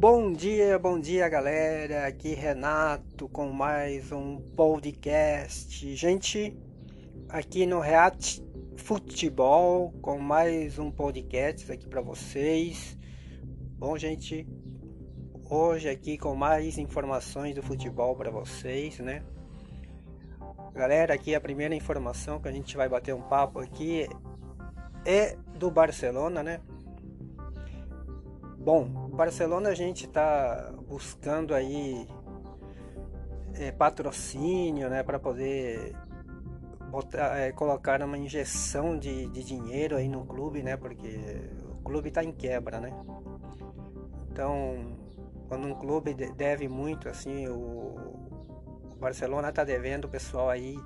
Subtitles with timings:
[0.00, 2.06] Bom dia, bom dia galera.
[2.06, 5.96] Aqui Renato com mais um podcast.
[5.96, 6.56] Gente,
[7.28, 8.40] aqui no React
[8.76, 12.96] Futebol com mais um podcast aqui para vocês.
[13.76, 14.46] Bom, gente,
[15.50, 19.24] hoje aqui com mais informações do futebol para vocês, né?
[20.74, 24.08] Galera, aqui a primeira informação que a gente vai bater um papo aqui
[25.04, 26.60] é do Barcelona, né?
[28.58, 32.06] Bom, Barcelona a gente está buscando aí
[33.54, 35.92] é, patrocínio, né, para poder
[36.88, 41.18] botar, é, colocar uma injeção de, de dinheiro aí no clube, né, porque
[41.68, 42.92] o clube está em quebra, né.
[44.30, 44.96] Então,
[45.48, 47.96] quando um clube deve muito, assim, o,
[48.92, 50.78] o Barcelona está devendo o pessoal aí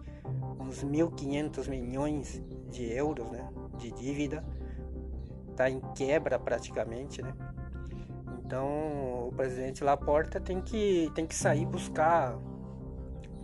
[0.59, 3.47] uns 1.500 milhões de euros, né,
[3.77, 4.43] de dívida,
[5.51, 7.35] está em quebra praticamente, né.
[8.53, 12.37] Então o presidente Laporta tem que, tem que sair buscar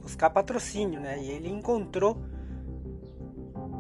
[0.03, 1.19] buscar patrocínio, né?
[1.19, 2.19] E ele encontrou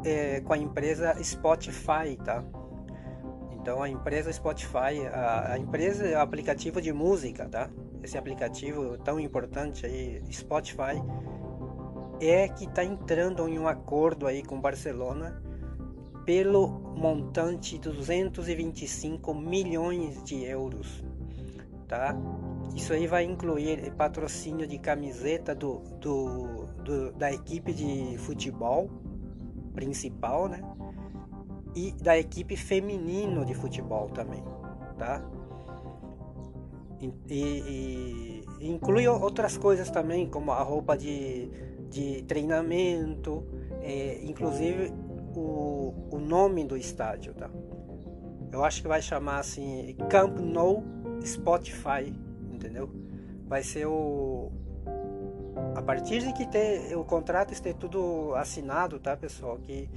[0.06, 2.43] é, com a empresa Spotify, tá?
[3.53, 7.69] Então a empresa Spotify, a, a empresa é aplicativo de música, tá?
[8.03, 10.97] Esse aplicativo tão importante aí, Spotify,
[12.23, 15.43] é que está entrando em um acordo aí com Barcelona
[16.25, 21.05] pelo montante de 225 milhões de euros
[21.89, 22.14] tá?
[22.75, 28.91] Isso aí vai incluir patrocínio de camiseta do, do, do, da equipe de futebol
[29.75, 30.61] principal, né?
[31.75, 34.44] E da equipe feminino de futebol também,
[34.98, 35.25] tá?
[37.00, 41.48] E, e, e inclui outras coisas também, como a roupa de,
[41.89, 43.44] de treinamento,
[43.81, 44.92] é, inclusive
[45.34, 47.48] o, o nome do estádio, tá?
[48.50, 50.83] Eu acho que vai chamar assim Camp Nou
[51.24, 52.12] Spotify,
[52.53, 52.91] entendeu?
[53.47, 54.50] Vai ser o
[55.75, 59.59] a partir de que ter o contrato esteja tudo assinado, tá, pessoal?
[59.59, 59.88] Que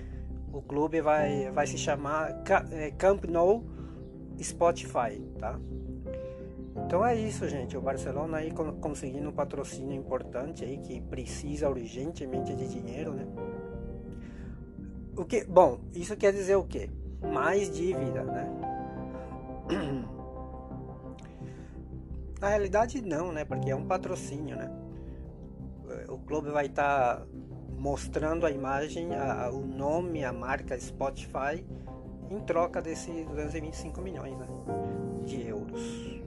[0.52, 3.64] o clube vai vai se chamar é, Camp Nou
[4.42, 5.60] Spotify, tá?
[6.86, 7.78] Então é isso, gente.
[7.78, 13.28] O Barcelona aí conseguindo um patrocínio importante aí que precisa urgentemente de dinheiro, né?
[15.18, 16.90] O que, bom, isso quer dizer o quê?
[17.22, 18.50] Mais dívida, né?
[22.42, 23.46] Na realidade não, né?
[23.46, 24.70] Porque é um patrocínio, né?
[26.10, 27.26] O clube vai estar tá
[27.78, 31.64] mostrando a imagem, a, o nome, a marca Spotify
[32.32, 34.48] em troca desses 225 milhões né?
[35.24, 36.22] de euros.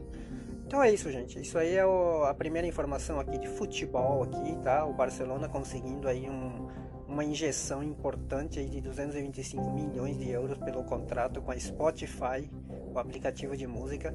[0.66, 1.40] Então é isso, gente.
[1.40, 4.84] Isso aí é o, a primeira informação aqui de futebol aqui, tá?
[4.84, 6.68] O Barcelona conseguindo aí um,
[7.08, 12.50] uma injeção importante aí de 225 milhões de euros pelo contrato com a Spotify,
[12.92, 14.14] o aplicativo de música,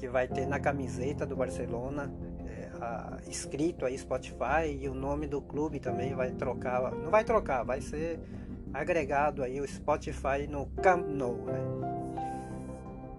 [0.00, 2.10] que vai ter na camiseta do Barcelona
[2.46, 7.22] é, a, escrito aí Spotify e o nome do clube também vai trocar, não vai
[7.22, 8.18] trocar, vai ser
[8.72, 11.60] agregado aí o Spotify no Camp Nou, né?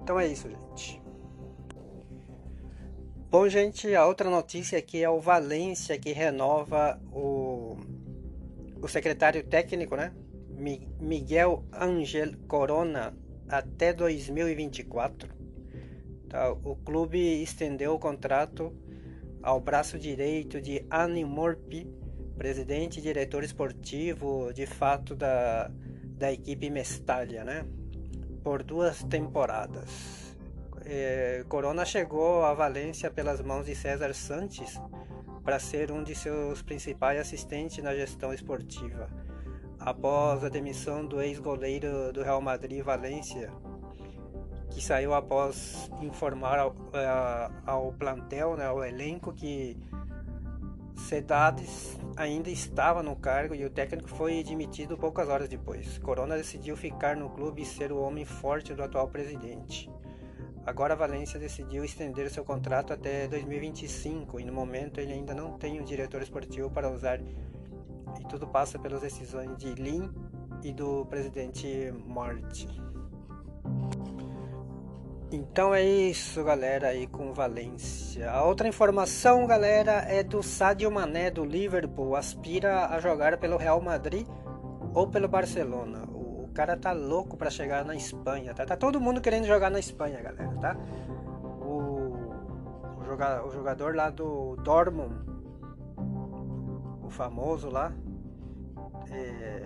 [0.02, 1.00] Então é isso, gente.
[3.30, 7.78] Bom, gente, a outra notícia aqui é o Valência que renova o,
[8.82, 10.12] o secretário técnico, né?
[11.00, 13.16] Miguel Angel Corona
[13.48, 15.42] até 2024.
[16.32, 16.50] Tá?
[16.50, 18.74] O clube estendeu o contrato
[19.44, 21.86] ao braço direito de Annie Morpi,
[22.38, 25.70] presidente e diretor esportivo de fato da,
[26.18, 27.66] da equipe Mestalia, né?
[28.42, 30.38] por duas temporadas.
[30.86, 34.80] É, Corona chegou a Valência pelas mãos de César Santos
[35.44, 39.10] para ser um de seus principais assistentes na gestão esportiva.
[39.78, 43.52] Após a demissão do ex-goleiro do Real Madrid Valência,
[44.72, 49.78] que saiu após informar ao, uh, ao plantel, né, ao elenco, que
[50.96, 55.98] Sedades ainda estava no cargo e o técnico foi demitido poucas horas depois.
[55.98, 59.90] Corona decidiu ficar no clube e ser o homem forte do atual presidente.
[60.66, 65.82] Agora Valência decidiu estender seu contrato até 2025 e no momento ele ainda não tem
[65.82, 70.10] um diretor esportivo para usar e tudo passa pelas decisões de Lin
[70.64, 72.91] e do presidente Marti.
[75.34, 78.30] Então é isso, galera, aí com Valência.
[78.30, 83.80] A outra informação, galera, é do Sadio Mané do Liverpool, aspira a jogar pelo Real
[83.80, 84.28] Madrid
[84.94, 86.04] ou pelo Barcelona.
[86.14, 88.66] O, cara tá louco para chegar na Espanha, tá?
[88.66, 90.76] Tá todo mundo querendo jogar na Espanha, galera, tá?
[91.62, 92.12] O,
[93.00, 95.16] o, o jogador lá do Dortmund,
[97.02, 97.94] o famoso lá,
[99.10, 99.66] é,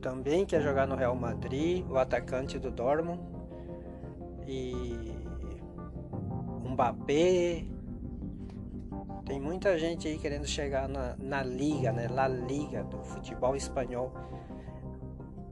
[0.00, 3.39] também quer jogar no Real Madrid, o atacante do Dortmund
[4.46, 5.12] e
[6.64, 7.64] Mbappé.
[9.26, 12.08] Tem muita gente aí querendo chegar na, na liga, né?
[12.08, 14.12] La Liga do futebol espanhol.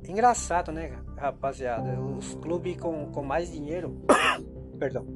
[0.09, 2.01] Engraçado, né, rapaziada?
[2.01, 4.03] Os clubes com, com mais dinheiro.
[4.79, 5.07] Perdão.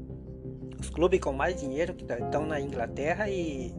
[0.79, 3.75] Os clubes com mais dinheiro que estão na Inglaterra e.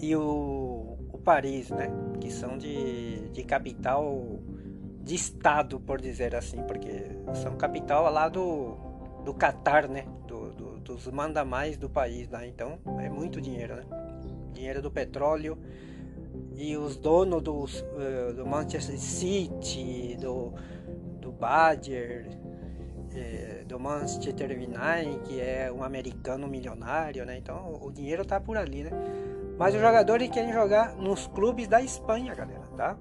[0.00, 1.88] E o, o Paris, né?
[2.20, 4.38] Que são de, de capital
[5.04, 8.74] de estado, por dizer assim, porque são capital lá do,
[9.22, 10.06] do Catar, né?
[10.26, 13.84] Do, do, dos manda mais do país lá, então é muito dinheiro, né?
[14.52, 15.58] Dinheiro do petróleo
[16.56, 20.54] e os donos dos, uh, do Manchester City, do,
[21.20, 22.26] do Badger,
[23.14, 27.36] eh, do Manchester United, que é um americano milionário, né?
[27.36, 28.90] Então o dinheiro tá por ali, né?
[29.58, 32.96] Mas os jogadores querem jogar nos clubes da Espanha, galera, tá?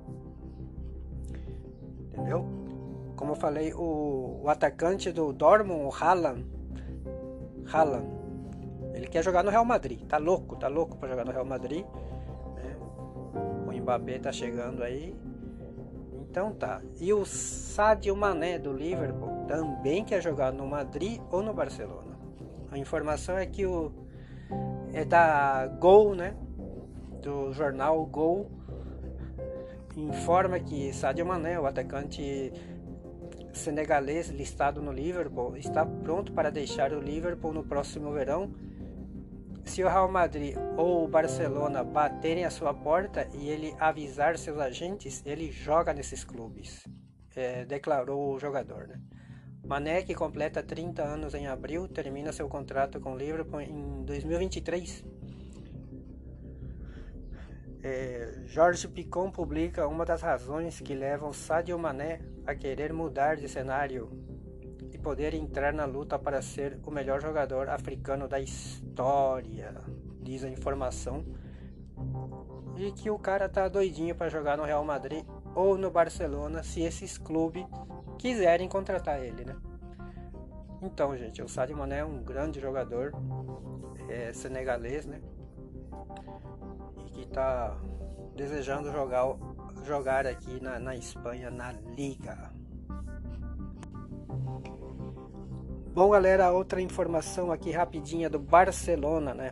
[2.13, 2.45] Entendeu?
[3.15, 6.45] Como eu falei, o, o atacante do Dortmund, o Haaland,
[7.71, 8.07] Haaland,
[8.93, 11.85] ele quer jogar no Real Madrid, tá louco, tá louco para jogar no Real Madrid.
[12.55, 12.75] Né?
[13.67, 15.15] O Mbappé tá chegando aí.
[16.29, 16.81] Então tá.
[16.99, 22.17] E o Sadio Mané do Liverpool também quer jogar no Madrid ou no Barcelona.
[22.71, 23.91] A informação é que o
[24.93, 26.35] é da Gol, né?
[27.21, 28.49] Do jornal Gol
[29.95, 32.51] informa que Sadio Mané, o atacante
[33.51, 38.53] senegalês listado no Liverpool, está pronto para deixar o Liverpool no próximo verão.
[39.63, 44.59] Se o Real Madrid ou o Barcelona baterem a sua porta e ele avisar seus
[44.59, 46.85] agentes, ele joga nesses clubes,
[47.35, 48.87] é, declarou o jogador.
[48.87, 48.99] Né?
[49.65, 55.05] Mané, que completa 30 anos em abril, termina seu contrato com o Liverpool em 2023
[57.83, 63.49] é, Jorge Picon publica uma das razões que levam Sadio Mané a querer mudar de
[63.49, 64.09] cenário
[64.93, 69.75] e poder entrar na luta para ser o melhor jogador africano da história,
[70.21, 71.25] diz a informação.
[72.77, 76.81] E que o cara tá doidinho para jogar no Real Madrid ou no Barcelona se
[76.81, 77.65] esses clubes
[78.17, 79.57] quiserem contratar ele, né?
[80.81, 83.11] Então, gente, o Sadio Mané é um grande jogador
[84.09, 85.21] é, senegalês, né?
[87.33, 87.75] Está
[88.35, 89.35] desejando jogar,
[89.83, 92.53] jogar aqui na, na Espanha, na Liga.
[95.95, 99.51] Bom, galera, outra informação aqui rapidinha do Barcelona, né?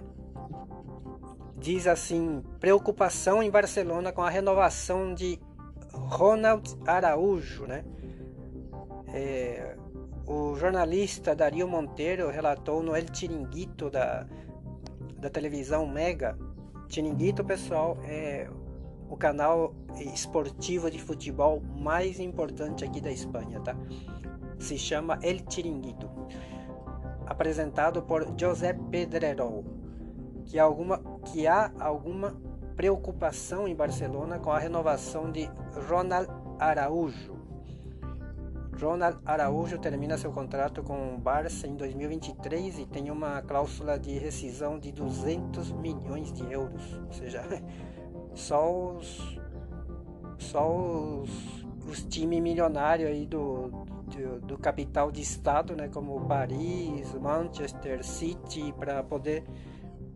[1.57, 5.39] Diz assim: preocupação em Barcelona com a renovação de
[5.91, 7.83] Ronald Araújo, né?
[9.07, 9.75] É,
[10.27, 14.27] o jornalista Dario Monteiro relatou no El Chiringuito da,
[15.17, 16.37] da televisão Mega
[16.91, 18.49] Chiringuito, pessoal, é
[19.09, 19.73] o canal
[20.13, 23.77] esportivo de futebol mais importante aqui da Espanha, tá?
[24.59, 26.09] Se chama El Chiringuito,
[27.25, 29.63] apresentado por José Pedrerol,
[30.43, 31.01] que, alguma,
[31.31, 32.35] que há alguma
[32.75, 35.49] preocupação em Barcelona com a renovação de
[35.87, 36.27] Ronald
[36.59, 37.40] Araújo.
[38.81, 44.17] Ronald Araújo termina seu contrato com o Barça em 2023 e tem uma cláusula de
[44.17, 46.81] rescisão de 200 milhões de euros.
[47.05, 47.43] Ou seja,
[48.33, 49.39] só os,
[50.39, 53.67] só os, os times milionários aí do,
[54.07, 59.43] do, do, capital de estado, né, como Paris, Manchester City, para poder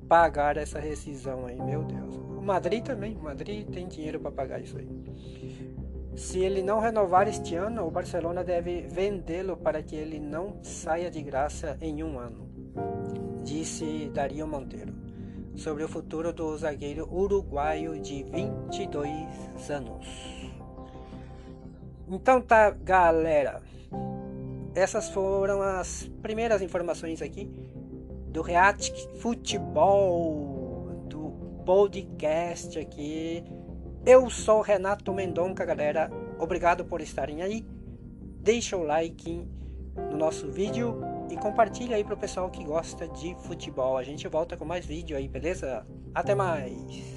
[0.10, 1.62] pagar essa rescisão aí.
[1.62, 2.16] Meu Deus.
[2.16, 3.16] O Madrid também.
[3.16, 5.85] O Madrid tem dinheiro para pagar isso aí.
[6.16, 11.12] Se ele não renovar este ano, o Barcelona deve vendê-lo para que ele não saia
[11.12, 12.50] de graça em um ano,
[13.44, 14.94] disse Dario Monteiro,
[15.56, 20.08] sobre o futuro do zagueiro uruguaio de 22 anos.
[22.08, 23.62] Então tá, galera.
[24.74, 27.50] Essas foram as primeiras informações aqui
[28.30, 31.32] do React Futebol, do
[31.66, 33.44] podcast aqui
[34.06, 36.12] eu sou Renato Mendonca, galera.
[36.38, 37.66] Obrigado por estarem aí.
[38.42, 39.48] Deixa o like
[40.12, 43.98] no nosso vídeo e compartilha aí pro pessoal que gosta de futebol.
[43.98, 45.86] A gente volta com mais vídeo aí, beleza?
[46.14, 47.15] Até mais!